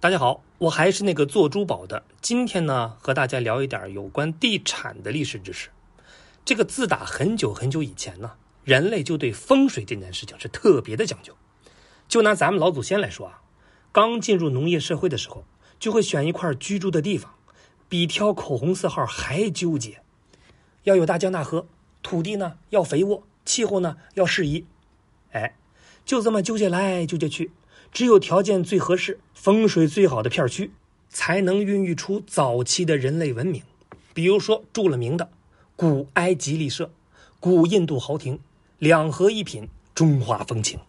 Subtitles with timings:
[0.00, 2.04] 大家好，我还是那个做珠宝的。
[2.20, 5.70] 今天呢，和大家聊一点有关地产的历史知识。
[6.44, 11.34] 这个自打很久很久以前呢，人类就对风水这件事情是特别的讲究。
[12.06, 13.42] 就拿咱们老祖先来说啊，
[13.90, 15.44] 刚进入农业社会的时候，
[15.80, 17.34] 就会选一块居住的地方，
[17.88, 20.00] 比挑口红色号还纠结。
[20.84, 21.66] 要有大江大河，
[22.04, 24.64] 土地呢要肥沃，气候呢要适宜。
[25.32, 25.56] 哎，
[26.08, 27.50] 就这么纠结来纠结去。
[27.92, 30.72] 只有条件最合适、风水最好的片区，
[31.10, 33.62] 才能孕育出早期的人类文明。
[34.14, 35.30] 比如说著了名的
[35.76, 36.90] 古埃及丽舍、
[37.38, 38.40] 古印度豪庭、
[38.78, 40.80] 两河一品中华风情。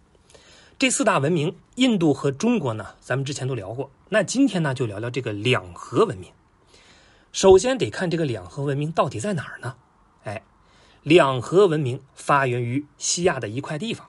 [0.77, 3.91] 这四大文明，印度和中国呢，咱们之前都聊过。
[4.07, 6.31] 那今天呢，就聊聊这个两河文明。
[7.33, 9.75] 首先得看这个两河文明到底在哪儿呢？
[10.23, 10.43] 哎，
[11.03, 14.07] 两河文明发源于西亚的一块地方。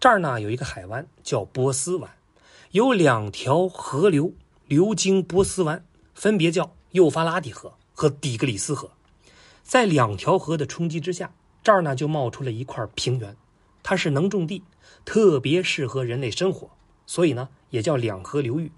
[0.00, 2.10] 这儿呢有一个海湾叫波斯湾，
[2.70, 4.32] 有两条河流
[4.66, 8.92] 流经波斯湾，分别叫幼发拉底河和底格里斯河。
[9.62, 13.36] 在两条河的冲击之下，这儿呢就冒出了一块平原，
[13.82, 14.64] 它是能种地，
[15.04, 16.70] 特别适合人类生活，
[17.04, 18.72] 所以呢也叫两河流域。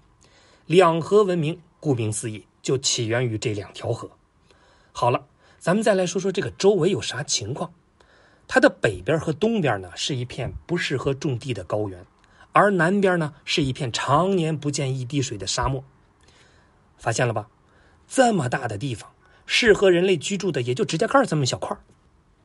[0.65, 4.11] 两河文明顾名思义就起源于这两条河。
[4.91, 5.25] 好了，
[5.57, 7.73] 咱们再来说说这个周围有啥情况。
[8.47, 12.05] 它的北边和东边呢是一片不适合种地的高原，
[12.51, 15.83] 而南边呢是一片常年不见一滴水的沙漠。
[16.97, 17.47] 发现了吧？
[18.07, 19.09] 这么大的地方，
[19.45, 21.75] 适合人类居住的也就指甲盖这么小块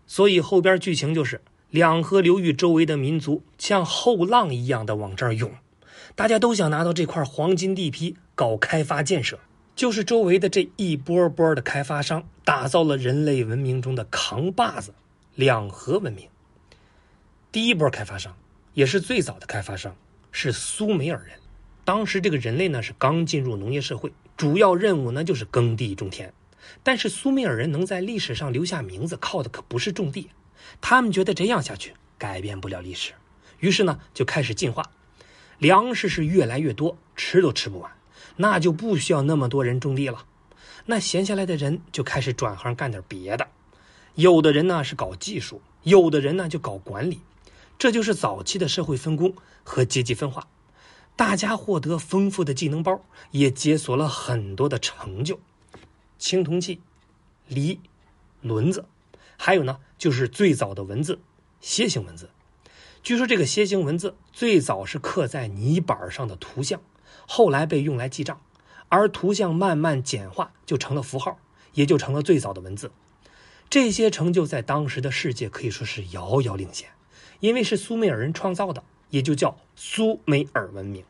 [0.06, 5.52] 所以后边剧情就是两河流域周围的民族像后浪一样的往这儿涌，
[6.14, 9.38] 大家都想拿到这块黄金地皮搞开发建设。
[9.76, 14.92] 就是周围的这一波波的开发商打造了人类文明中的扛把子。
[15.38, 16.28] 两河文明，
[17.52, 18.36] 第一波开发商，
[18.74, 19.94] 也是最早的开发商，
[20.32, 21.38] 是苏美尔人。
[21.84, 26.34] 当时这个人类呢是刚进入农业社会，主要任务呢就是耕地种田。
[26.82, 30.28] 但是苏美尔人能在历史上留下名字，靠的可不是种地。
[30.80, 33.12] 他们觉得这样下去改变不了历史，
[33.60, 34.90] 于是呢就开始进化。
[35.58, 37.92] 粮食是越来越多，吃都吃不完，
[38.34, 40.26] 那就不需要那么多人种地了。
[40.86, 43.46] 那闲下来的人就开始转行干点别的。
[44.18, 47.20] 有的人呢是搞技术，有的人呢就搞管理，
[47.78, 50.48] 这就是早期的社会分工和阶级分化。
[51.14, 55.38] 大家获得丰富的技能包，也解锁了很多的成就。
[56.18, 56.80] 青铜器、
[57.46, 57.78] 犁、
[58.42, 58.86] 轮子，
[59.36, 61.20] 还有呢就是最早的文字——
[61.62, 62.28] 楔形文字。
[63.04, 66.80] 据说这个楔形文字最早是刻在泥板上的图像，
[67.28, 68.40] 后来被用来记账，
[68.88, 71.38] 而图像慢慢简化，就成了符号，
[71.74, 72.90] 也就成了最早的文字。
[73.70, 76.88] 这些成就在当时的世界可以说是遥遥领先，
[77.40, 81.04] 因为是苏美尔人创造的，也就叫苏美尔文明。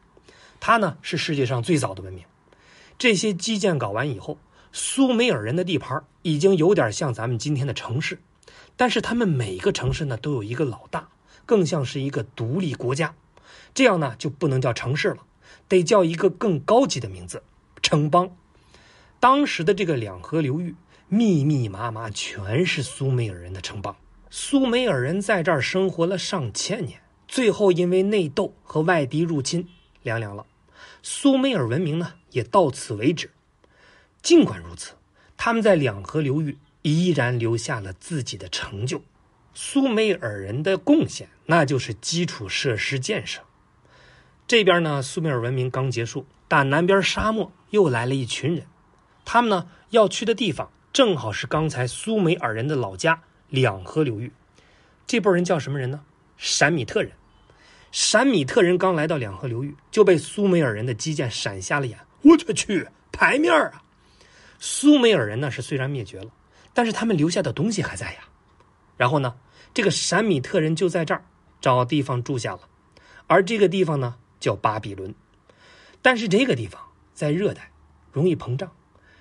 [0.59, 2.25] 它呢是世界上最早的文明。
[2.99, 4.39] 这些基建搞完以后，
[4.73, 8.19] 苏美尔人的地盘已经有点像咱们今天的城市，
[8.77, 11.09] 但是他们每个城市呢都有一个老大，
[11.47, 13.15] 更像是一个独立国家。
[13.73, 15.19] 这样呢就不能叫城市了，
[15.69, 17.45] 得叫一个更高级的名字——
[17.81, 18.37] 城邦。
[19.21, 20.75] 当时的这个两河流域。
[21.11, 23.97] 密密麻麻全是苏美尔人的城邦，
[24.29, 29.67] 苏美尔人在这儿生活了上千年，最后因为内斗和外敌入侵
[30.03, 30.45] 凉凉了，
[31.03, 33.31] 苏美尔文明呢也到此为止。
[34.21, 34.97] 尽管如此，
[35.39, 39.03] 他们在两河流域依然留下了自己的成就。
[39.55, 43.41] 苏美尔人的贡献那就是基础设施建设。
[44.47, 48.67] 这边呢，苏美尔文明刚结束，但南边沙漠又来了一群人，
[49.25, 50.71] 他们呢要去的地方。
[50.93, 54.33] 正好是刚才苏美尔人的老家两河流域，
[55.07, 56.01] 这波人叫什么人呢？
[56.37, 57.13] 闪米特人。
[57.93, 61.99] 闪米特人刚来到两河流域，就被苏美尔人的基建闪瞎了眼。
[62.23, 63.83] 我去，牌面啊！
[64.59, 66.31] 苏美尔人呢是虽然灭绝了，
[66.75, 68.21] 但是他们留下的东西还在呀。
[68.97, 69.35] 然后呢，
[69.73, 71.25] 这个闪米特人就在这儿
[71.61, 72.61] 找地方住下了，
[73.27, 75.15] 而这个地方呢叫巴比伦。
[76.03, 76.83] 但是这个地方
[77.15, 77.71] 在热带，
[78.13, 78.71] 容易膨胀。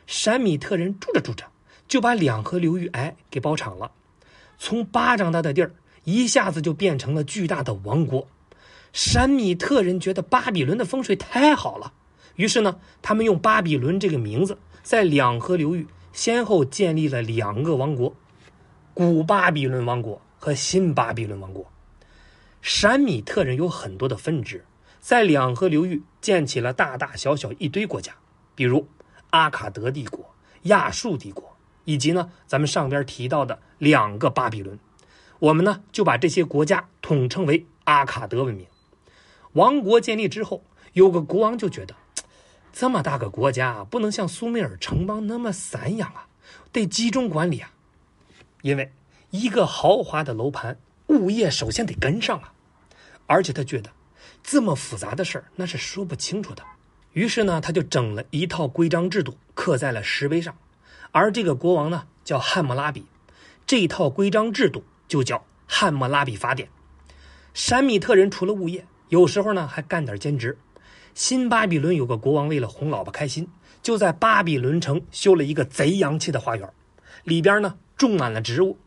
[0.07, 1.45] 闪米特人住着住着。
[1.87, 3.91] 就把两河流域哎给包场了，
[4.57, 5.73] 从巴掌大的地儿
[6.03, 8.27] 一下子就变成了巨大的王国。
[8.93, 11.93] 闪米特人觉得巴比伦的风水太好了，
[12.35, 18.15] 于是呢，他们用巴比伦这个名字，在两河流域先后建立了两个王国：
[18.93, 21.71] 古巴比伦王国和新巴比伦王国。
[22.61, 24.65] 闪米特人有很多的分支，
[24.99, 28.13] 在两河流域建起了大大小小一堆国家，
[28.55, 28.87] 比如
[29.29, 31.56] 阿卡德帝国、亚述帝国。
[31.87, 34.77] 以及呢，咱们上边提到的两个巴比伦，
[35.39, 38.67] 我们呢就把这些国家统称为阿卡德文明。
[39.53, 41.95] 王国建立之后，有个国王就觉得，
[42.73, 46.27] 这么大个国家，不能像苏美尔城邦那么散养啊，
[46.73, 47.71] 得集中管理啊。
[48.63, 48.91] 因为
[49.29, 52.51] 一个豪华的楼盘，物业首先得跟上啊。
[53.27, 53.89] 而且他觉得
[54.43, 56.61] 这么复杂的事儿，那是说不清楚的。
[57.13, 60.53] 于是呢，他就整了一套规章制度，刻在了石碑上。
[61.17, 63.07] 而这个国王呢，叫汉谟拉比，
[63.65, 66.67] 这套规章制度就叫《汉谟拉比法典》。
[67.55, 70.59] 闪米特人除了物业，有时候呢还干点兼职。
[71.15, 73.47] 新巴比伦有个国王，为了哄老婆开心，
[73.81, 76.71] 就在巴比伦城修了一个贼洋气的花园，
[77.23, 78.77] 里边呢种满了植物。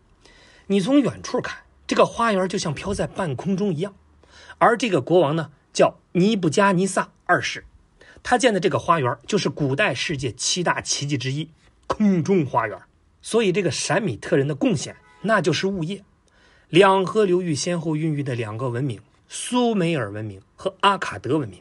[0.68, 3.92] 你从远处看，这个花园就像飘在半空中一样。
[4.58, 7.66] 而这个国王呢，叫尼布加尼撒二世，
[8.22, 11.50] 他建的这个花园就是古代世界七大奇迹之一——
[11.90, 12.80] 空中花园。
[13.20, 16.04] 所以，这个闪米特人的贡献那就是物业。
[16.68, 21.60] 两河流域先后孕育的两个文明——苏美尔文明和阿卡德文明。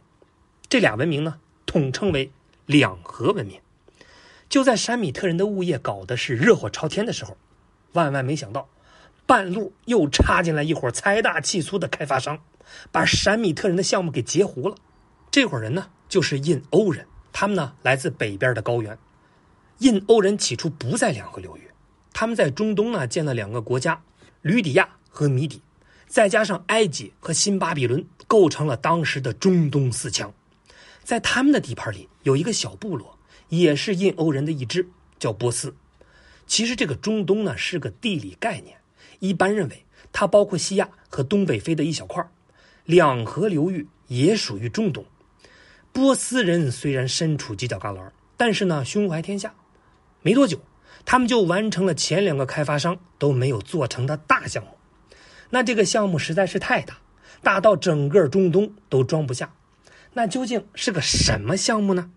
[0.70, 2.32] 这俩文明呢，统称为
[2.68, 3.60] 两河文明。
[4.48, 7.36] 就在闪米特人的物业搞的是热火朝天的时候，
[7.94, 8.70] 万万没想到，
[9.26, 12.40] 半路又插进来一伙财大气粗的开发商，
[12.92, 14.76] 把闪米特人的项目给截胡了。
[15.32, 18.98] 这伙人呢，就是印欧人，他们呢来自北边的高原。
[19.80, 21.62] 印欧人起初不在两河流域，
[22.12, 24.02] 他们在中东呢建了两个国家：
[24.42, 25.62] 吕底亚和米底，
[26.06, 30.34] 再加上埃及和新巴比伦，构成了当时的中东四强。
[31.02, 33.18] 在他们的地盘里有一个小部落，
[33.48, 34.86] 也是印欧人的一支，
[35.18, 35.74] 叫波斯。
[36.46, 38.78] 其实这个中东呢是个地理概念，
[39.20, 42.28] 一般认为它包括西亚和东北非的一小块
[42.84, 45.06] 两河流域也属于中东。
[45.94, 49.54] 波斯人虽然身处犄角旮旯，但是呢胸怀天下。
[50.22, 50.60] 没多久，
[51.06, 54.72] 他们就完成了前两个开发商都没有做成的大项目。
[55.50, 56.98] 那这个项目实在是太大，
[57.42, 59.54] 大到整个中东都装不下。
[60.14, 62.12] 那究竟是个什么项目呢？